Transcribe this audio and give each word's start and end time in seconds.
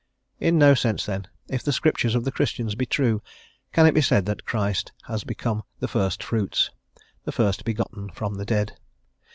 In 0.39 0.57
no 0.57 0.73
sense, 0.73 1.05
then, 1.05 1.27
if 1.47 1.61
the 1.61 1.71
Scriptures 1.71 2.15
of 2.15 2.23
the 2.23 2.31
Christians 2.31 2.73
be 2.73 2.87
true 2.87 3.21
can 3.71 3.85
it 3.85 3.93
be 3.93 4.01
said 4.01 4.25
that 4.25 4.45
Christ 4.47 4.91
has 5.03 5.23
become 5.23 5.61
the 5.79 5.87
first 5.87 6.23
fruits, 6.23 6.71
the 7.23 7.31
first 7.31 7.63
begotten 7.63 8.09
from 8.09 8.33
the 8.33 8.45
dead. 8.45 8.73